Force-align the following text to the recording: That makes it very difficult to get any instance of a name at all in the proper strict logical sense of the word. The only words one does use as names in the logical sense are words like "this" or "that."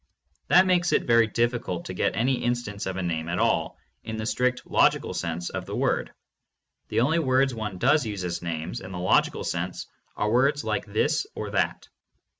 That 0.47 0.65
makes 0.65 0.93
it 0.93 1.03
very 1.03 1.27
difficult 1.27 1.85
to 1.85 1.93
get 1.93 2.15
any 2.15 2.43
instance 2.43 2.87
of 2.87 2.97
a 2.97 3.03
name 3.03 3.29
at 3.29 3.37
all 3.37 3.77
in 4.03 4.15
the 4.15 4.21
proper 4.23 4.31
strict 4.31 4.65
logical 4.65 5.13
sense 5.13 5.51
of 5.51 5.67
the 5.67 5.75
word. 5.75 6.11
The 6.87 7.01
only 7.01 7.19
words 7.19 7.53
one 7.53 7.77
does 7.77 8.03
use 8.03 8.23
as 8.23 8.41
names 8.41 8.81
in 8.81 8.91
the 8.93 8.97
logical 8.99 9.43
sense 9.43 9.85
are 10.17 10.27
words 10.31 10.63
like 10.63 10.87
"this" 10.87 11.27
or 11.35 11.51
"that." 11.51 11.87